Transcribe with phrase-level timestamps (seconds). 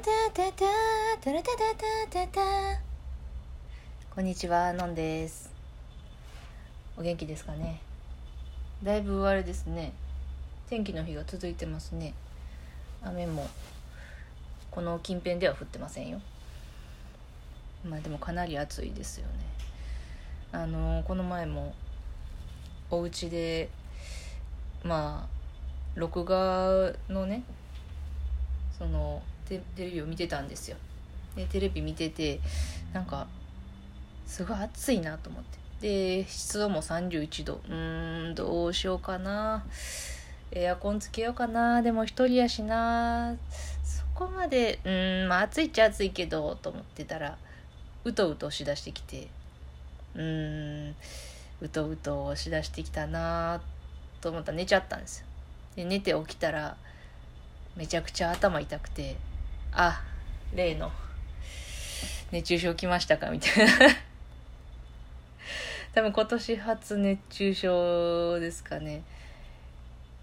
[0.00, 0.64] タタタ
[1.30, 1.58] ラタタ
[2.10, 2.40] タタタ
[4.14, 5.52] こんにちはのんです。
[6.96, 7.82] お元気ですかね？
[8.82, 9.92] だいぶあれですね。
[10.70, 12.14] 天気の日が続いてますね。
[13.02, 13.46] 雨も
[14.70, 16.18] この近辺では降ってませんよ。
[17.86, 19.32] まあでもかなり暑いですよね。
[20.52, 21.74] あのこの前も
[22.90, 23.68] お家で
[24.82, 25.28] まあ
[25.94, 27.42] 録画のね
[28.78, 29.20] その
[29.58, 30.76] テレビを見てたんですよ。
[31.34, 32.40] でテレビ見てて
[32.92, 33.26] なんか
[34.26, 35.58] すごい暑いなと思って。
[35.80, 39.64] で湿度も31度うーんどうしようかな。
[40.52, 41.80] エアコンつけようかな。
[41.82, 43.36] でも一人やしな。
[43.82, 44.90] そこまでう
[45.24, 47.38] んまあ暑いっちゃ暑いけどと思ってたら
[48.04, 49.28] うとうとしだしてきて
[50.14, 50.94] うーん
[51.62, 53.62] うとうとしだしてきたな
[54.20, 55.26] と思ったら寝ちゃったんですよ。
[55.76, 56.76] で寝て起きたら
[57.76, 59.16] めちゃくちゃ頭痛くて
[59.72, 60.02] あ
[60.54, 60.92] 例の。
[62.32, 63.30] 熱中症来ましたか？
[63.30, 63.72] みたいな。
[65.94, 69.02] 多分今年初熱中症ですかね。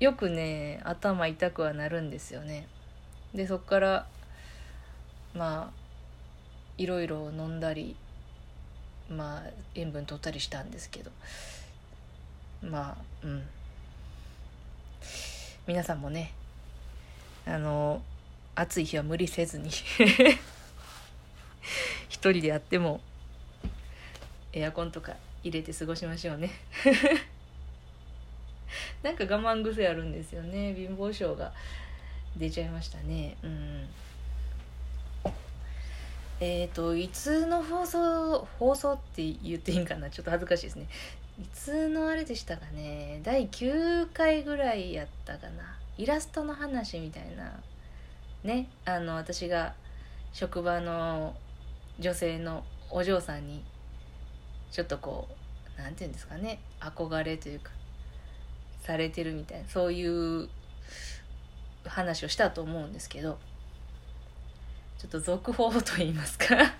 [0.00, 2.66] よくね頭痛くはなるんですよね。
[3.34, 4.06] でそっから
[5.34, 5.82] まあ
[6.76, 7.96] いろいろ飲んだり
[9.08, 11.10] まあ塩分取ったりしたんですけど。
[12.62, 13.48] まあうん。
[15.66, 16.32] 皆さんもね
[17.46, 18.02] あの
[18.54, 19.70] 暑い日は無理せずに。
[22.08, 23.00] 一人でやっても
[24.52, 26.50] エアコンとか入れて過ごしましょうね。
[29.02, 30.74] なんか我慢癖あるんですよね。
[30.74, 31.52] 貧乏症が
[32.36, 33.36] 出ちゃいましたね。
[33.42, 33.88] うん。
[36.40, 40.10] えっ、ー、といつの放送放送って言っていいんかな？
[40.10, 40.86] ちょっと恥ずかしいですね。
[41.40, 43.20] いつのあれでしたかね？
[43.24, 45.76] 第9回ぐらいやったかな。
[45.96, 47.52] イラストの話みたいな
[48.44, 49.74] ねあの私が
[50.32, 51.34] 職場の
[51.98, 53.62] 女性のお嬢さんに
[54.70, 57.70] ちょっとこう何て言うんですかね憧れというか
[58.80, 60.48] されてるみたいなそういう
[61.84, 63.38] 話をしたと思うんですけど
[64.98, 66.46] ちょっと続報と言いますか。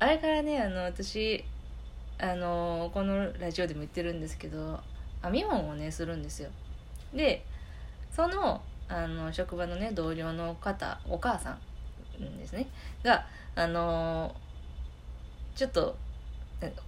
[0.00, 1.44] あれからねあの私
[2.18, 4.80] あのこのラジオでも言ってるんですけど
[5.22, 6.50] 編み物をねするんですよ。
[7.12, 7.44] で
[8.18, 11.56] そのあの職場のね同僚の方お母さ
[12.20, 12.66] んですね。
[13.04, 13.24] が
[13.54, 14.34] あの
[15.54, 15.94] ちょっと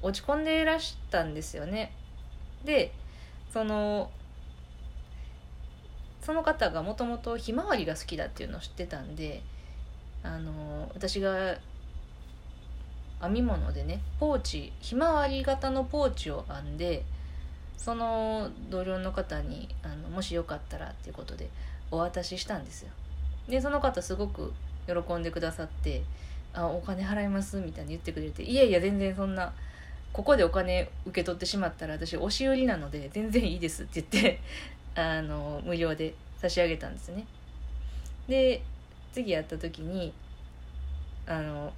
[0.02, 1.92] 落ち込んでいらしたんですよね。
[2.64, 2.92] で
[3.48, 4.10] その
[6.20, 9.40] その方がもともとひまわりが好きだっていうのを知ってたんで
[10.24, 11.58] あの私が
[13.20, 17.04] 編み物でねポーチひまわり型のポーチを編んで
[17.82, 21.48] その同僚の方にあのもしよかったらっていうことで
[21.90, 22.90] お渡ししたんですよ。
[23.48, 24.52] でその方すごく
[24.86, 26.02] 喜んでくださって
[26.52, 29.54] 「あお金払います」みたいに言ってくれて「いやいや全然そんな
[30.12, 34.40] ここでお金受け取ってしまったら私押し売りなので全然いいです」って言って
[34.94, 37.26] あの無料で差し上げたんですね。
[38.28, 38.62] で
[39.12, 40.12] 次やった時に
[41.26, 41.72] あの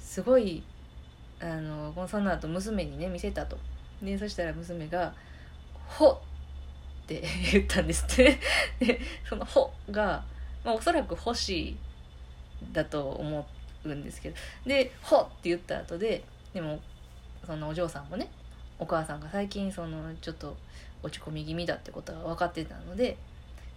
[0.00, 0.64] すごい
[1.40, 3.56] あのその後娘にね見せたと。
[4.02, 5.14] でそしたら娘が
[5.86, 6.18] 「ほっ!」
[7.06, 7.22] て
[7.52, 8.38] 言ったんですって
[8.80, 10.24] でその「ほ」が、
[10.64, 11.76] まあ、おそらく「欲しい」
[12.72, 13.46] だと思
[13.84, 16.80] うんですけどで「ほ」って言った後ででも
[17.46, 18.28] そのお嬢さんもね
[18.78, 20.56] お母さんが最近そのちょっと
[21.02, 23.16] 落ち込み気味だってことは分かってたので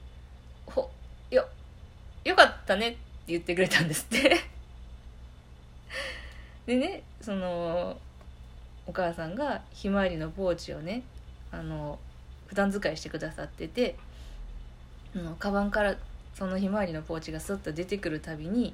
[0.65, 0.89] 「ほ
[1.29, 1.47] よ
[2.23, 2.97] よかったね」って
[3.27, 4.37] 言ってくれたんですって
[6.65, 7.97] でねその
[8.87, 11.03] お母さんがひまわりのポーチをね
[11.51, 11.99] あの
[12.47, 13.95] 普段使いしてくださってて
[15.15, 15.95] あのカバンから
[16.33, 18.73] そのひまわりのポーチがスッと出てくるたびに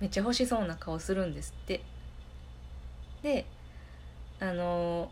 [0.00, 1.80] めっちゃ欲しそうな顔するんですって
[3.22, 3.46] で
[4.38, 5.10] あの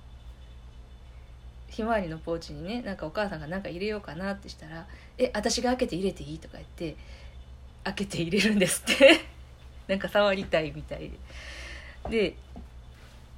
[1.68, 4.86] ひまわりのポーチにねなんかお母さんが何か入れようかなってしたら
[5.18, 6.96] 「え私が開けて入れていい?」とか言って
[7.84, 9.20] 開けて入れるんですって
[9.88, 11.16] なんか触りたいみたいで
[12.10, 12.36] で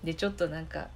[0.06, 0.88] でちょっとなんか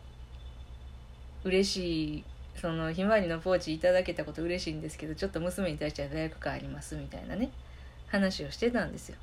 [1.43, 2.25] 嬉しい
[2.55, 7.51] そのひまわりのポーチいただけたこと嬉しいんですけどちょっと娘に対しては罪悪感ありますみたいなね
[8.07, 9.17] 話をしてたんですよ。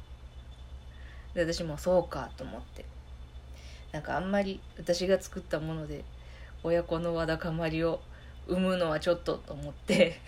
[1.33, 2.85] で私もそうかと思って。
[3.93, 6.03] なんかあんまり私が作ったもので
[6.63, 8.01] 親子のわだかまりを
[8.47, 10.19] 生むのはちょっとと思って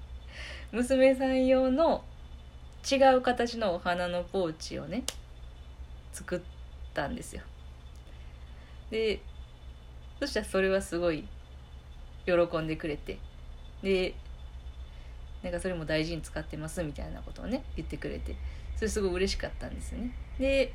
[0.72, 2.04] 娘さん用の
[2.90, 5.04] 違う形のお花のポーチをね
[6.12, 6.40] 作っ
[6.94, 7.42] たんですよ。
[8.90, 9.20] で
[10.20, 11.24] そしたらそれはすごい
[12.24, 13.18] 喜んでくれて
[13.82, 14.14] で
[15.42, 18.36] なんかそれも大事に使ってますみたいなことをね言ってくれて
[18.76, 20.12] それすごい嬉しかったんですね。
[20.38, 20.72] で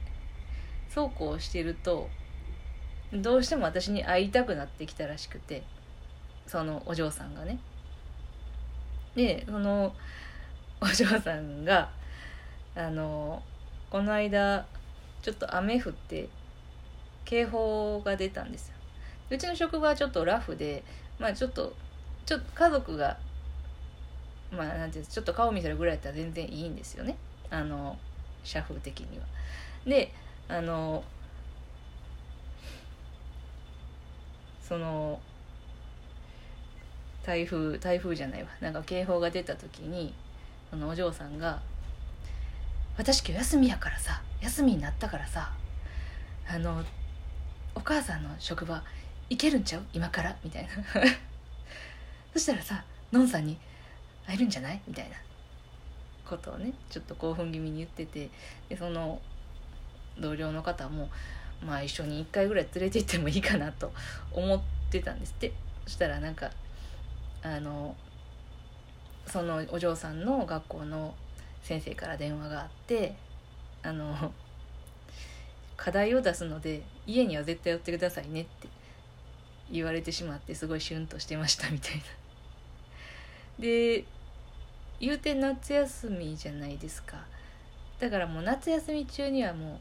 [0.90, 2.10] そうこうしてると
[3.14, 5.64] どうしても私に会いたくなってきたらしくて
[6.48, 7.60] そのお嬢さんがね。
[9.16, 9.94] でその
[10.80, 11.92] お嬢さんが
[12.76, 13.44] あの
[13.90, 14.66] この間
[15.22, 16.30] ちょっと雨降って
[17.32, 18.76] 警報が出たんですよ。
[19.30, 20.84] うちの職場はちょっとラフで
[21.18, 21.74] まあちょっと
[22.26, 23.18] ちょっと家族が
[24.52, 27.16] まあなんていうちょっと顔見せるぐらいだったら全然いいんですよね。
[27.50, 27.98] あの
[28.44, 29.26] 社風的には。
[29.86, 30.14] で
[30.50, 31.06] あの
[34.62, 35.22] その
[37.24, 38.50] 台風台風じゃないわ。
[38.60, 40.14] なんか警報が出た時に
[40.70, 41.62] そのお嬢さんが
[42.98, 45.54] 「私今日休みやからさ休みになったからさ
[46.46, 46.84] あの
[47.82, 48.84] お母さんの職場
[49.28, 49.84] 行けるんちゃう？
[49.92, 50.70] 今から」みたいな。
[52.34, 53.58] そしたらさのんさんに
[54.28, 54.80] 会えるんじゃない？
[54.88, 55.16] みたいな。
[56.24, 58.30] ことをねちょっと興奮気味に言ってて。
[58.70, 59.20] でその
[60.20, 61.10] 同僚の方も
[61.66, 63.92] まあ一緒に1回ぐらい連れて行ってもいいかなと
[64.32, 64.62] 思っ
[64.92, 65.52] てたんですって。
[65.86, 66.52] そしたらなんか
[67.42, 67.96] あの
[69.26, 71.16] そのお嬢さんの学校の
[71.64, 73.16] 先生から電話があって
[73.82, 74.32] あの
[75.82, 78.68] 課題を出すので家には絶対寄ってくださいねって
[79.72, 82.04] 言われてしまってすごいシュンとしてましたみたいな。
[83.58, 84.06] で
[85.00, 87.18] 言うて夏休みじゃないですか
[88.00, 89.80] だからもう夏休み中にはもう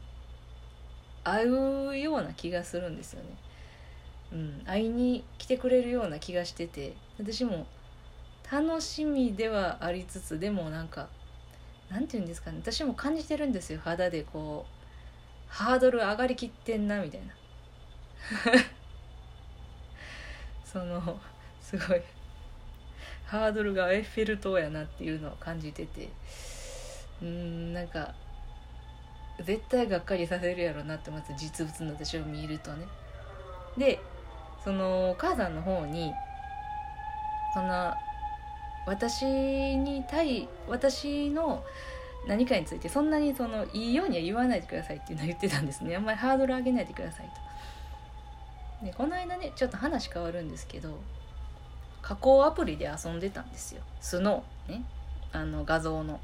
[1.23, 3.29] 会うような気がするんですよね。
[4.33, 7.67] うん、会いに来てくれるような気がしてて私も
[8.51, 11.09] 楽しみではありつつでもなんか
[11.91, 14.80] なんて言うんですかね私も感じてるんですよ肌でこう
[15.51, 17.33] ハードル上がりきってんなみたいな。
[20.63, 21.19] その
[21.61, 22.01] すごい
[23.25, 26.09] ハードルがエッフェル塔やなっていうのを感じてて。
[27.21, 28.15] うんなんか
[29.39, 32.87] 絶対がっかりさせるやろなってまず実物の私を見るとね。
[33.77, 33.99] で
[34.63, 36.11] そのお母さんの方に
[37.53, 37.95] そんな
[38.85, 41.63] 私に対私の
[42.27, 45.95] 何かについてそんなにそのいいようには言わないでくださいっていうのを言ってたんですね。
[45.95, 47.29] あんまりハードル上げないでください
[48.79, 48.85] と。
[48.85, 50.99] でこの間ねちょっと話変わるんですけど
[52.01, 53.81] 加工アプリで遊んでたんですよ。
[53.99, 54.83] スノーね。
[55.31, 56.19] あの画像の。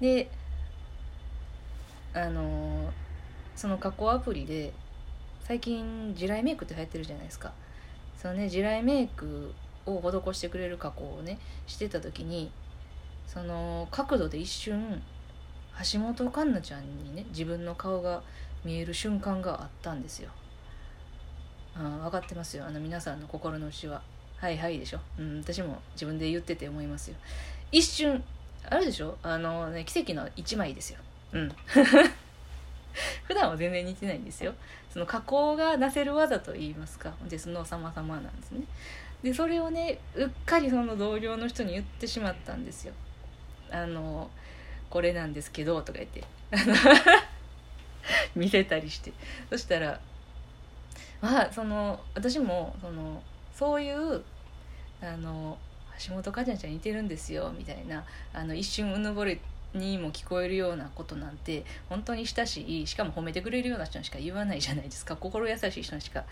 [0.00, 0.30] で
[2.14, 2.90] あの
[3.54, 4.72] その加工アプリで
[5.44, 7.52] 最近地雷メイクって流行ってるじゃないですか。
[8.16, 9.52] そのね地雷メイク
[9.84, 12.50] を施してくれる加工をねしてた時に
[13.26, 15.02] その角度で一瞬
[15.92, 18.22] 橋本環奈ちゃんにね自分の顔が
[18.64, 20.30] 見える瞬間があったんですよ。
[21.78, 22.64] うん、分かってますよ。
[22.66, 24.00] あの皆さんの心の内は
[24.38, 27.16] 「はいはい」でしょ、うん、私も自分で言ってて思いますよ。
[27.70, 28.22] 一瞬
[28.68, 29.18] あるでしょ。
[29.22, 30.98] あのね奇跡の一枚ですよ。
[31.32, 31.52] うん。
[33.24, 34.54] 普段は全然似てないんですよ。
[34.90, 37.12] その加工がなせる技といいますか。
[37.28, 38.62] でその様々なんですね。
[39.22, 42.94] でそれをねうっかりその同僚の人に言ってしまったんですよ。
[43.70, 44.30] あの
[44.90, 46.24] これなんですけどとか言って
[48.34, 49.12] 見せたりして。
[49.50, 50.00] そしたら
[51.20, 53.22] まあその私もその
[53.54, 54.22] そういう
[55.00, 55.58] あの
[55.98, 59.40] 橋本環奈ちゃん似てるんですよみたいなあの一瞬うぬぼれ
[59.74, 65.16] にも聞こえるようなことなんて本当に親しいしかも褒めてくれるような人にしか言わないじゃないですか。
[65.16, 66.24] 心優しい人にしか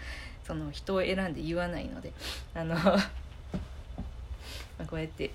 [0.45, 2.13] その人を選んで言わないので
[2.55, 2.77] あの
[4.87, 5.31] こうやって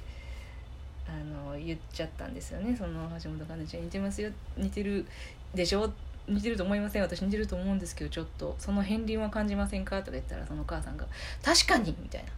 [1.09, 2.75] あの言っちゃったんですよね。
[2.75, 5.05] その橋本環奈ちゃん似てますよ似てる
[5.53, 5.91] でしょ？
[6.27, 7.01] 似てると思いません？
[7.01, 9.99] 私似てると思うんですけどちょっとその片鱗は感じませんか？
[9.99, 11.05] とか言ったらそのお母さんが
[11.43, 12.29] 「確かに」みたいな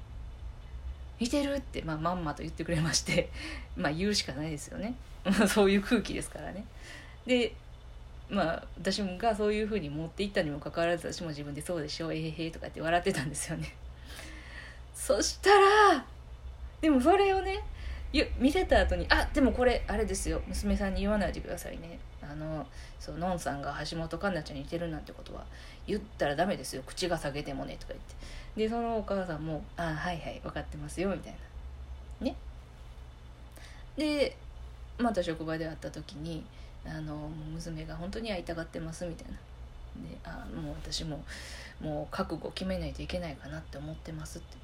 [1.20, 3.30] 「似てる」って、まあ、まんまと言ってくれまして
[3.76, 4.96] まあ言うしかないですよね。
[5.48, 6.66] そういう空気ですからね。
[7.26, 7.54] で
[8.30, 13.76] まあ私がそういうふうに持っていったにもかかわらず私も自分で「そうでしょえへへ」とかって笑ってたんですよね。
[14.96, 16.06] そしたら
[16.80, 17.60] でもそれをね
[18.38, 20.42] 見せた後に「あでもこれあれですよ。
[20.48, 22.68] 娘さんに言わないでくださいね」あの
[23.00, 25.44] そうのんさんが橋本環奈ちゃんに似てるなんてことは
[25.88, 26.84] 言ったらダメですよ。
[26.86, 28.16] 口が下げてもねとか言って。
[28.64, 31.34] でそのお母さんも「あはいはい分かってますよ」みたい
[32.20, 32.26] な。
[32.26, 32.36] ね。
[33.98, 34.36] で
[34.98, 36.46] また職場で会った時に
[36.86, 39.34] あの娘が本当に会いたがってますみたいな。
[40.10, 41.24] であもう私も
[41.80, 44.58] もう覚悟決めないといけないかなって思ってますって。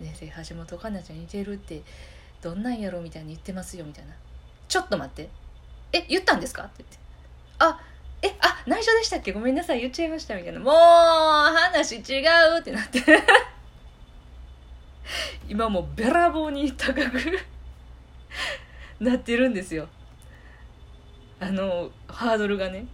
[0.00, 0.12] で
[0.48, 1.80] 橋本環奈ちゃん似てるって
[2.42, 4.12] どんなんやろみたいに言ってますよみたいな。
[4.68, 5.30] ちょっと待って。
[5.92, 6.64] え言ったんですか？
[6.64, 6.98] って言って。
[7.60, 7.80] あ
[8.22, 9.32] えあ内緒でしたっけ？
[9.32, 10.58] ごめんなさい言っちゃいましたみたいな。
[10.60, 12.20] もう話違
[12.56, 13.00] うってなって。
[15.48, 17.38] 今もうべらぼうに高く
[19.00, 19.88] なってるんですよ。
[21.40, 22.86] あのハードルがね。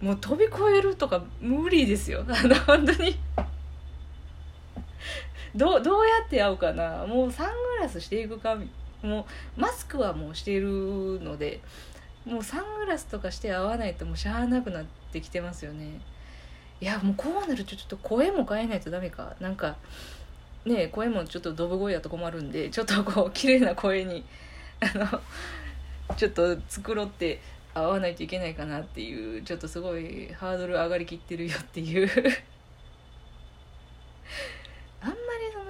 [0.00, 2.24] もう飛び越えるとか無理ですよ。
[2.26, 3.18] あの本当に。
[5.54, 7.06] どどうやって会うかな？
[7.06, 8.56] もうサングラスしていくか
[9.02, 9.26] も
[9.56, 11.60] うマスクはもうしているので
[12.24, 16.00] もうサングラスとかして会わないともうしゃあなくなってきてますよね。
[16.80, 19.34] いやもうこうなるとちょっと声も変えないとダメか。
[19.40, 19.76] なんか
[20.64, 24.24] ね声もちょっとドブ声やと困るんでちょっとこう 綺麗な声に
[24.80, 25.06] あの
[26.16, 27.40] ちょっと繕って
[27.72, 32.10] 会わないといけないかなっていうちょっとすごいハードル上がりきってるよっていう。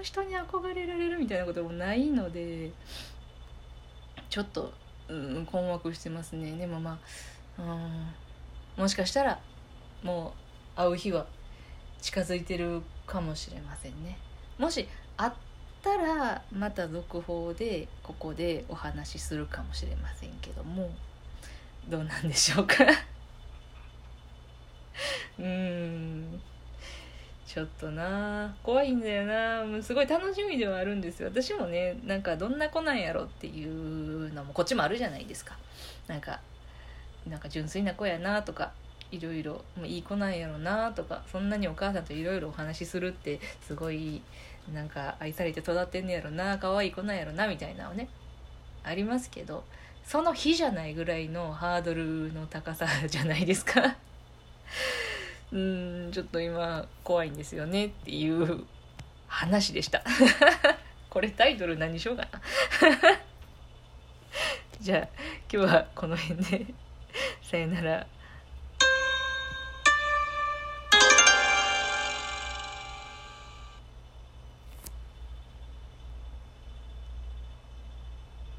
[0.00, 2.70] の人に憧れられるみたいなこともないので
[4.30, 4.72] ちょっと、
[5.08, 6.56] うん、困惑してますね。
[6.56, 6.98] でもま
[7.58, 7.62] あ、
[8.76, 9.38] うん、もしかしたら
[10.02, 10.32] も
[10.76, 11.26] う会う日は
[12.00, 14.16] 近づいてるかもしれませんね。
[14.58, 14.88] もし
[15.18, 15.32] 会っ
[15.82, 20.90] たらまた続報でここでお話しするかもしれませんけども
[21.88, 22.76] どうなんでしょうか。
[25.38, 26.40] うん。
[27.52, 29.64] ちょっとな怖いんだよな。
[29.64, 31.28] もうすごい楽しみではあるんですよ。
[31.30, 35.58] 私もねなんかどんな子なんやろっていうのもこっちもあるじゃないですか。
[36.06, 36.38] なんか
[37.28, 38.70] なんか純粋な子やなとか
[39.10, 44.22] いろいろいい子なんやろなとかそんなにお母さんといろいろお話しするってすごい
[44.72, 48.08] なんか愛されて育ってんねやろな可愛い子なんやろなみたいなのね
[48.84, 49.64] ありますけど
[50.04, 53.96] その日じゃないぐらいのハードルの高さじゃないですか。
[55.52, 58.64] うんちょっと今怖いんですよねっていう
[59.26, 60.02] 話でした。
[61.10, 62.40] これタイトル何しようかな。
[64.80, 65.08] じゃあ
[65.52, 66.66] 今日はこの辺で。
[67.42, 68.06] さよなら。